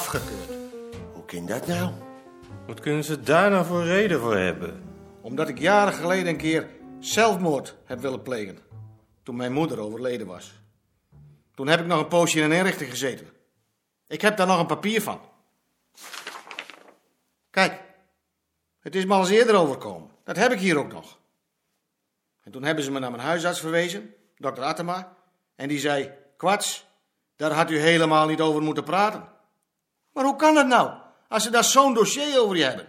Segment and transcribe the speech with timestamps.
[0.00, 0.58] afgekeurd.
[1.12, 1.92] Hoe kan dat nou?
[2.66, 4.82] Wat kunnen ze daar nou voor reden voor hebben?
[5.20, 8.58] Omdat ik jaren geleden een keer zelfmoord heb willen plegen.
[9.22, 10.52] Toen mijn moeder overleden was.
[11.54, 13.28] Toen heb ik nog een poosje in een inrichting gezeten.
[14.06, 15.20] Ik heb daar nog een papier van.
[17.50, 17.80] Kijk,
[18.80, 20.10] het is me al eens eerder overkomen.
[20.24, 21.18] Dat heb ik hier ook nog.
[22.42, 25.16] En toen hebben ze me naar mijn huisarts verwezen, dokter Attema.
[25.54, 26.86] En die zei, kwats,
[27.36, 29.38] daar had u helemaal niet over moeten praten.
[30.12, 32.88] Maar hoe kan dat nou, als ze daar zo'n dossier over je hebben?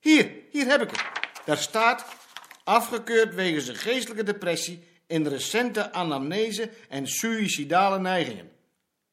[0.00, 1.02] Hier, hier heb ik het.
[1.44, 2.04] Daar staat,
[2.64, 8.52] afgekeurd wegens een geestelijke depressie in recente anamnese en suïcidale neigingen.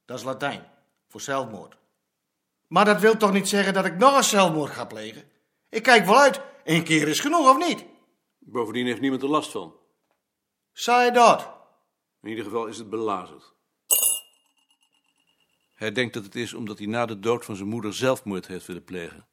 [0.06, 0.68] Dat is Latijn,
[1.08, 1.78] voor zelfmoord.
[2.68, 5.24] Maar dat wil toch niet zeggen dat ik nog een zelfmoord ga plegen?
[5.70, 7.86] Ik kijk wel uit, één keer is genoeg of niet?
[8.40, 9.76] Bovendien heeft niemand er last van.
[10.74, 11.50] Zei dat?
[12.22, 13.54] In ieder geval is het belazerd.
[15.82, 18.66] Hij denkt dat het is omdat hij na de dood van zijn moeder zelfmoord heeft
[18.66, 19.26] willen plegen.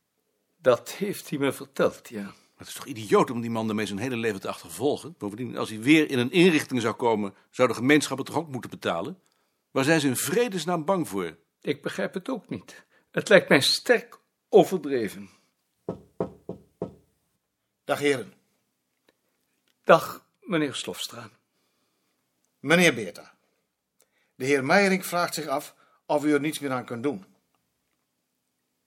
[0.56, 2.22] Dat heeft hij me verteld, ja.
[2.22, 5.14] Maar het is toch idioot om die man daarmee zijn hele leven te achtervolgen?
[5.18, 8.48] Bovendien, als hij weer in een inrichting zou komen, zou de gemeenschap het toch ook
[8.48, 9.18] moeten betalen?
[9.70, 11.36] Waar zijn ze in vredesnaam bang voor?
[11.60, 12.84] Ik begrijp het ook niet.
[13.10, 14.18] Het lijkt mij sterk
[14.48, 15.30] overdreven.
[17.84, 18.32] Dag heren.
[19.84, 21.30] Dag, meneer Slofstra.
[22.60, 23.34] Meneer Beerta.
[24.34, 25.76] De heer Meijering vraagt zich af
[26.08, 27.24] of u er niets meer aan kunt doen.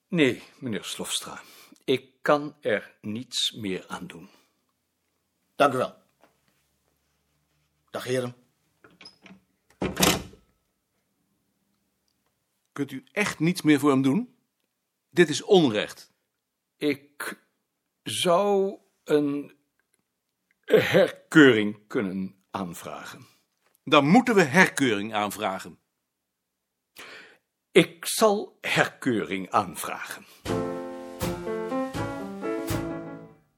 [0.07, 1.41] Nee, meneer Slofstra.
[1.83, 4.29] Ik kan er niets meer aan doen.
[5.55, 5.95] Dank u wel.
[7.89, 8.35] Dag heren.
[12.71, 14.35] Kunt u echt niets meer voor hem doen?
[15.09, 16.11] Dit is onrecht.
[16.77, 17.39] Ik
[18.03, 19.55] zou een
[20.65, 23.27] herkeuring kunnen aanvragen.
[23.83, 25.79] Dan moeten we herkeuring aanvragen.
[27.73, 30.25] Ik zal herkeuring aanvragen.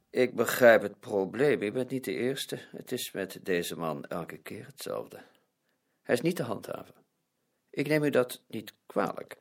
[0.09, 1.61] Ik begrijp het probleem.
[1.61, 2.59] Ik ben niet de eerste.
[2.71, 5.23] Het is met deze man elke keer hetzelfde.
[6.03, 6.95] Hij is niet te handhaven.
[7.69, 9.37] Ik neem u dat niet kwalijk.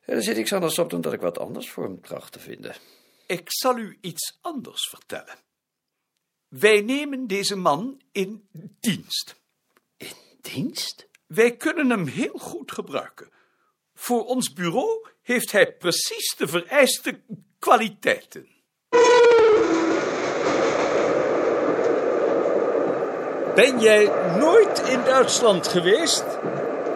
[0.00, 2.40] En dan zit ik anders op dan dat ik wat anders voor hem tracht te
[2.40, 2.74] vinden.
[3.26, 5.38] Ik zal u iets anders vertellen.
[6.48, 8.48] Wij nemen deze man in
[8.80, 9.42] dienst.
[9.96, 11.08] In dienst?
[11.26, 13.32] Wij kunnen hem heel goed gebruiken.
[13.94, 17.20] Voor ons bureau heeft hij precies de vereiste
[17.58, 18.48] kwaliteiten.
[23.54, 26.24] Ben jij nooit in Duitsland geweest?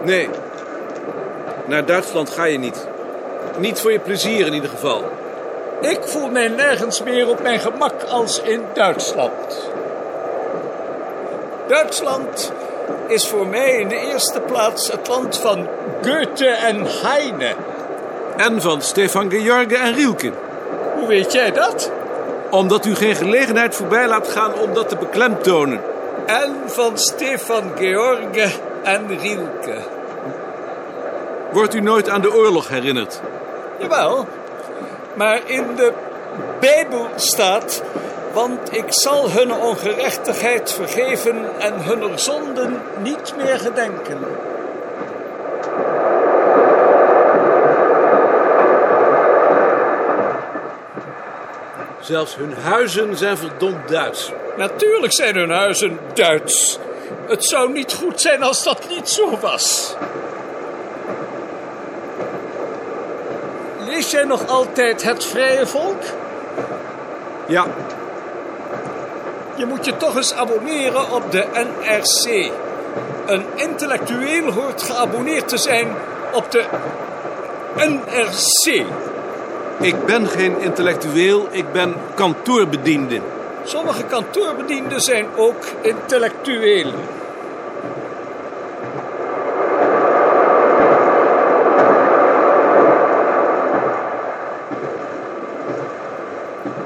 [0.05, 0.28] Nee.
[1.66, 2.89] Naar Duitsland ga je niet.
[3.59, 5.05] Niet voor je plezier in ieder geval.
[5.81, 9.71] Ik voel mij nergens meer op mijn gemak als in Duitsland.
[11.69, 12.53] Duitsland
[13.06, 15.66] is voor mij in de eerste plaats het land van
[16.03, 17.54] Goethe en Heine.
[18.37, 20.32] En van Stefan George en Rielke.
[20.98, 21.93] Hoe weet jij dat?
[22.50, 25.81] Omdat u geen gelegenheid voorbij laat gaan om dat te beklemtonen.
[26.27, 28.50] En van Stefan George
[28.82, 29.77] en Rielke.
[31.53, 33.21] Wordt u nooit aan de oorlog herinnerd?
[33.78, 34.27] Jawel,
[35.15, 35.93] maar in de
[36.60, 37.82] Bijbel staat...
[38.38, 44.19] Want ik zal hun ongerechtigheid vergeven en hun zonden niet meer gedenken.
[52.00, 54.32] Zelfs hun huizen zijn verdomd Duits.
[54.56, 56.78] Natuurlijk zijn hun huizen Duits.
[57.27, 59.94] Het zou niet goed zijn als dat niet zo was.
[63.87, 66.03] Lees jij nog altijd het vrije volk?
[67.47, 67.66] Ja,
[69.58, 72.50] Je moet je toch eens abonneren op de NRC.
[73.27, 75.88] Een intellectueel hoort geabonneerd te zijn
[76.33, 76.65] op de
[77.77, 78.84] NRC.
[79.80, 83.21] ik ben geen intellectueel, ik ben kantoorbediende.
[83.65, 86.94] Sommige kantoorbedienden zijn ook intellectuelen.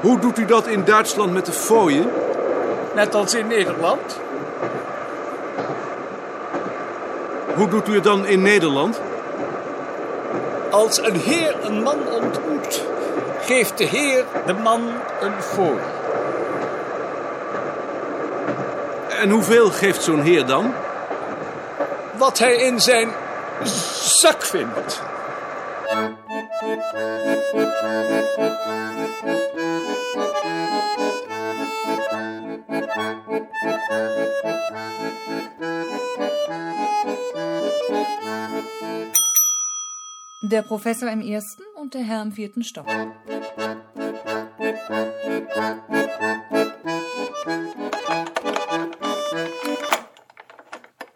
[0.01, 2.22] Hoe doet u dat in Duitsland met de fooien?
[2.93, 4.19] Net als in Nederland.
[7.55, 9.01] Hoe doet u het dan in Nederland?
[10.71, 12.83] Als een heer een man ontmoet,
[13.41, 14.81] geeft de heer de man
[15.21, 15.79] een fooi.
[19.19, 20.73] En hoeveel geeft zo'n heer dan?
[22.17, 23.09] Wat hij in zijn
[24.03, 25.01] zak vindt.
[40.53, 42.87] Der Professor im ersten und der Herr im vierten Stock.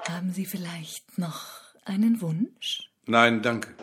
[0.10, 1.42] Haben Sie vielleicht noch
[1.86, 2.90] einen Wunsch?
[3.06, 3.77] Nein, danke.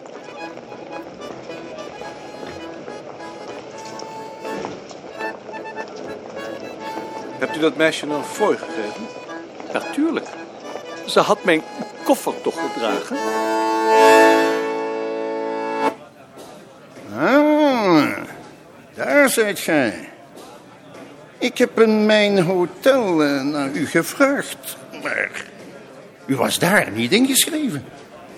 [7.38, 9.06] Hebt u dat meisje een fooi gegeven?
[9.72, 10.26] Natuurlijk.
[11.06, 11.62] Ze had mijn
[12.04, 13.16] koffer toch gedragen?
[17.16, 18.16] Ah,
[18.94, 20.08] daar zijt gij.
[21.38, 25.44] Ik heb in mijn hotel eh, naar u gevraagd, maar
[26.26, 27.84] u was daar niet ingeschreven.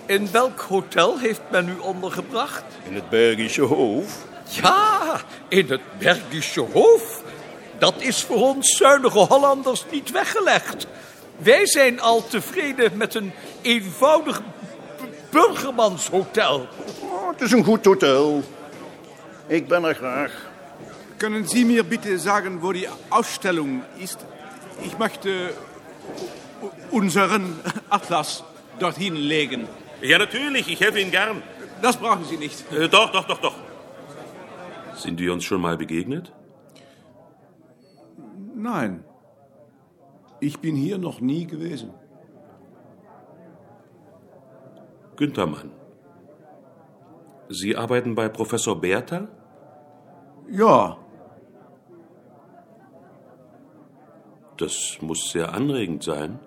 [0.07, 2.65] In welk hotel heeft men u ondergebracht?
[2.89, 4.25] In het Belgische Hof.
[4.49, 7.23] Ja, in het Belgische Hof.
[7.79, 10.87] Dat is voor ons zuinige Hollanders niet weggelegd.
[11.37, 13.33] Wij zijn al tevreden met een
[13.63, 14.43] eenvoudig
[15.31, 16.69] burgermanshotel.
[17.01, 18.43] Oh, het is een goed hotel.
[19.47, 20.33] Ik ben er graag.
[21.17, 24.19] Können Sie mir bitte sagen, wo die Ausstellung ist?
[24.83, 25.55] Ich möchte
[26.91, 27.59] unseren
[27.89, 28.45] Atlas
[28.79, 29.67] dorthin legen.
[30.03, 31.43] Ja, natürlich, ich helfe Ihnen gern.
[31.81, 32.65] Das brauchen Sie nicht.
[32.71, 33.55] Äh, doch, doch, doch, doch.
[34.97, 36.33] Sind wir uns schon mal begegnet?
[38.67, 39.05] Nein.
[40.41, 41.91] Ich bin hier noch nie gewesen.
[45.17, 45.71] Günther Mann.
[47.49, 49.29] Sie arbeiten bei Professor Bertha?
[50.51, 50.99] Ja,
[54.57, 56.39] Das muss sehr anregend sein.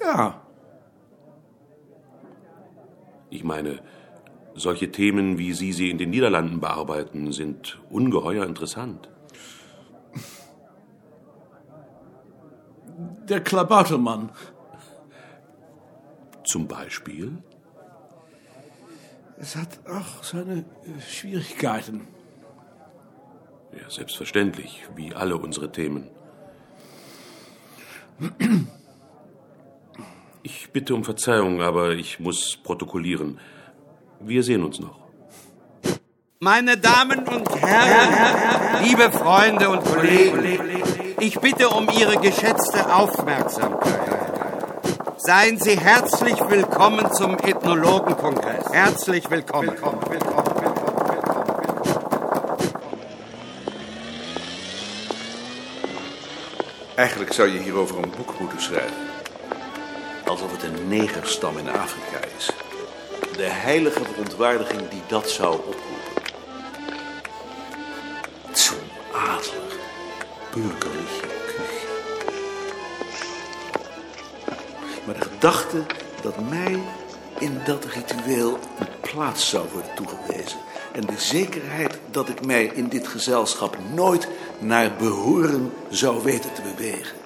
[0.00, 0.38] ja.
[3.30, 3.78] Ich meine,
[4.54, 9.08] solche Themen, wie Sie sie in den Niederlanden bearbeiten, sind ungeheuer interessant.
[13.32, 14.28] Der Klabautermann.
[16.44, 17.38] Zum Beispiel?
[19.38, 22.08] Es hat auch seine äh, Schwierigkeiten.
[23.72, 26.10] Ja, selbstverständlich, wie alle unsere Themen.
[30.42, 33.40] Ich bitte um Verzeihung, aber ich muss protokollieren.
[34.20, 35.00] Wir sehen uns noch.
[36.38, 40.71] Meine Damen und Herren, liebe Freunde und Kollegen,
[41.22, 44.10] ich bitte um Ihre geschätzte Aufmerksamkeit.
[45.18, 48.72] Seien Sie herzlich willkommen zum Ethnologenkongress.
[48.72, 49.76] Herzlich willkommen.
[56.94, 58.96] Eigenlijk zou je hierover een boek moeten schrijven.
[60.26, 62.50] Alsof het een negerstam in Afrika is.
[63.36, 66.32] De heilige verontwaardiging die dat zou oproepen.
[68.52, 69.76] Zo'n adelig,
[70.54, 70.91] burgerliche
[75.04, 75.82] Maar de gedachte
[76.22, 76.78] dat mij
[77.38, 80.58] in dat ritueel een plaats zou worden toegewezen.
[80.92, 84.28] En de zekerheid dat ik mij in dit gezelschap nooit
[84.58, 87.20] naar behoren zou weten te bewegen.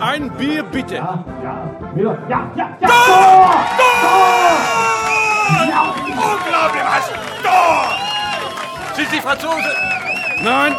[0.00, 0.96] Ein Bier bitte.
[6.16, 7.10] Unglaublich, was?
[7.42, 8.06] Tor!
[9.26, 9.74] Sind Sie Franzose?
[10.42, 10.76] Nein,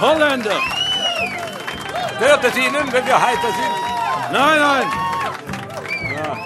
[0.00, 0.60] Holländer.
[2.18, 3.74] Hört es Ihnen, wenn wir heiter sind?
[4.32, 4.86] Nein, nein.
[6.12, 6.36] Ja,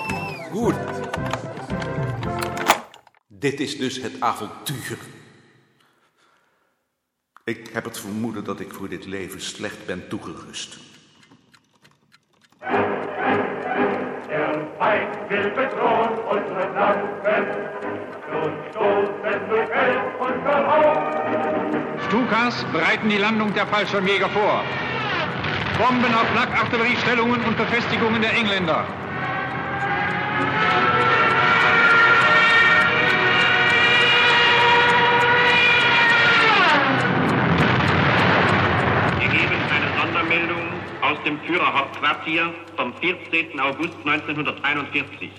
[0.53, 0.75] gut.
[3.29, 4.99] Dit is dus het avontuur.
[7.45, 10.79] Ik heb het vermoeden dat ik voor dit leven slecht ben toegerust.
[14.29, 17.69] Der Feind will bedrohen unsere Flanken.
[18.31, 20.98] Nun stoßen durch Feld und Verlauf.
[22.09, 24.65] Stukas bereiten die Landung der Fallschirmjäger vor.
[25.77, 28.87] Bomben auf Flak-Artilleriestellungen und Befestigungen der Engländer.
[39.21, 40.63] Gegeben eine Sondermeldung
[41.03, 43.61] aus dem Führerhauptquartier vom 14.
[43.61, 45.31] August 1941.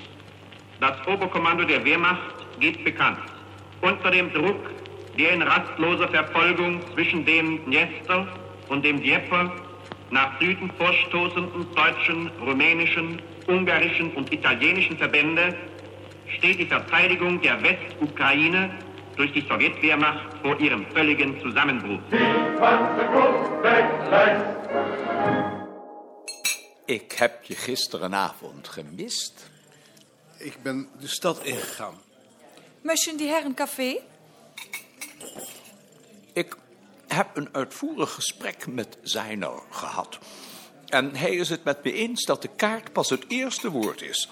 [0.79, 2.19] Das Oberkommando der Wehrmacht
[2.59, 3.17] geht bekannt.
[3.81, 4.59] Unter dem Druck
[5.19, 8.25] der in rastloser Verfolgung zwischen dem Dniester
[8.69, 9.51] und dem Dnieper
[10.11, 15.55] nach Süden vorstoßenden deutschen, rumänischen, ungarischen und italienischen Verbände
[16.37, 18.71] steht die Verteidigung der Westukraine
[19.17, 21.99] durch die Sowjetwehrmacht vor ihrem völligen Zusammenbruch.
[26.85, 29.49] Ik heb je gisterenavond gemist.
[30.37, 31.93] Ik ben de stad ingegaan.
[32.81, 34.01] Möchten die Herren Kaffee?
[36.33, 36.57] Ik
[37.07, 40.19] heb een uitvoerig gesprek met Zijner gehad.
[40.85, 44.29] En hij is het met me eens dat de kaart pas het eerste woord is.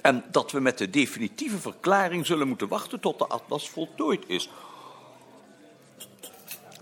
[0.00, 4.48] En dat we met de definitieve verklaring zullen moeten wachten tot de atlas voltooid is.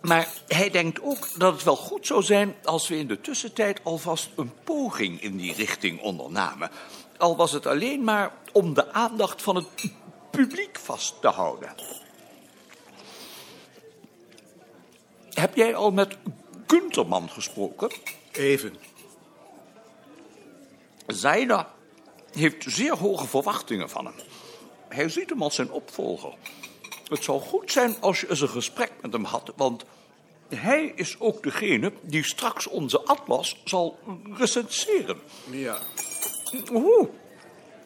[0.02, 3.80] Maar hij denkt ook dat het wel goed zou zijn als we in de tussentijd
[3.82, 6.70] alvast een poging in die richting ondernamen.
[7.16, 9.66] Al was het alleen maar om de aandacht van het
[10.30, 11.74] publiek vast te houden.
[15.34, 16.16] Heb jij al met
[16.66, 17.90] Gunterman gesproken?
[18.32, 18.76] Even.
[21.06, 21.66] Zijner
[22.32, 24.14] heeft zeer hoge verwachtingen van hem.
[24.88, 26.34] Hij ziet hem als zijn opvolger.
[27.08, 29.84] Het zou goed zijn als je eens een gesprek met hem had, want
[30.48, 33.98] hij is ook degene die straks onze atlas zal
[34.32, 35.18] recenseren.
[35.50, 35.78] Ja.
[36.72, 37.08] Oeh,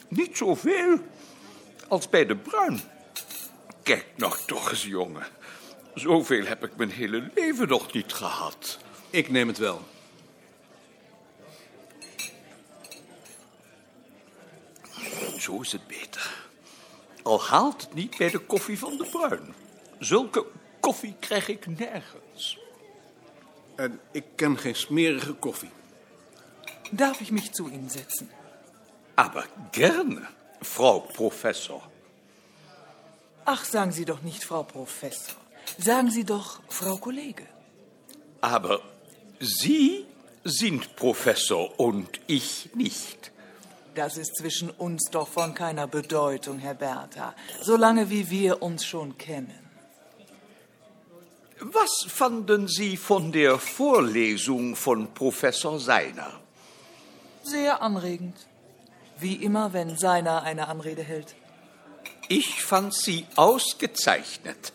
[0.08, 0.98] niet zoveel
[1.88, 2.80] als bij de Bruin.
[3.82, 5.26] Kijk nou toch eens, jongen.
[5.98, 8.78] Zoveel heb ik mijn hele leven nog niet gehad.
[9.10, 9.80] Ik neem het wel.
[15.38, 16.46] Zo is het beter.
[17.22, 19.54] Al haalt het niet bij de koffie van de Bruin.
[19.98, 20.46] Zulke
[20.80, 22.58] koffie krijg ik nergens.
[23.76, 25.70] En ik ken geen smerige koffie.
[26.90, 28.30] Darf ich mich zu Ihnen setzen?
[29.14, 30.28] Aber gerne,
[30.62, 31.82] Frau Professor.
[33.44, 35.47] Ach, sagen Sie doch nicht Frau Professor.
[35.78, 37.46] Sagen Sie doch Frau Kollege.
[38.40, 38.80] Aber
[39.40, 40.04] Sie
[40.44, 43.30] sind Professor und ich nicht.
[43.94, 49.16] Das ist zwischen uns doch von keiner Bedeutung, Herr Bertha, solange wie wir uns schon
[49.18, 49.58] kennen.
[51.60, 56.40] Was fanden Sie von der Vorlesung von Professor Seiner?
[57.42, 58.36] Sehr anregend.
[59.18, 61.34] Wie immer, wenn Seiner eine Anrede hält.
[62.28, 64.72] Ich fand sie ausgezeichnet.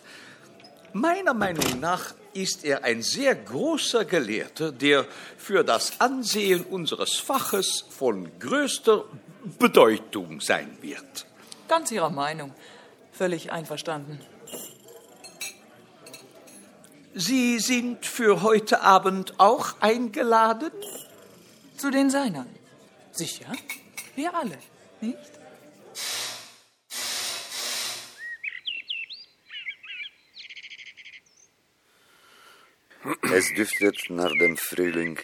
[0.94, 5.06] Meiner Meinung nach ist er ein sehr großer Gelehrter, der
[5.38, 9.06] für das Ansehen unseres Faches von größter
[9.58, 11.26] Bedeutung sein wird.
[11.68, 12.54] Ganz Ihrer Meinung.
[13.12, 14.20] Völlig einverstanden.
[17.16, 20.72] Sie sind für heute Abend auch eingeladen?
[21.76, 22.48] Zu den Seinern.
[23.12, 23.52] Sicher?
[24.16, 24.58] Wir alle,
[25.02, 25.18] nicht?
[33.36, 35.20] Es duftet naar dem Frühling.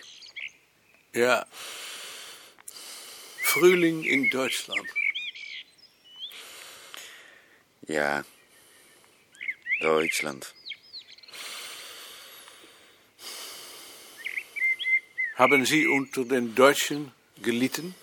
[1.13, 1.45] Ja.
[3.43, 4.87] Frühling in Deutschland.
[7.87, 8.25] Ja.
[9.81, 10.55] Deutschland.
[15.35, 17.11] Haben Sie unter den Deutschen
[17.43, 17.93] gelitten?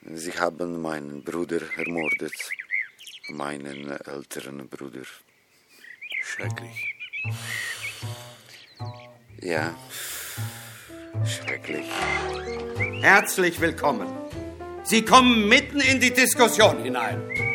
[0.00, 2.34] Sie haben meinen Bruder ermordet.
[3.28, 5.02] Meinen älteren Bruder.
[6.22, 6.94] Schrecklich.
[9.40, 9.74] Ja.
[11.24, 11.86] Schrecklich.
[13.00, 14.08] Herzlich willkommen.
[14.84, 17.45] Sie kommen mitten in die Diskussion hinein.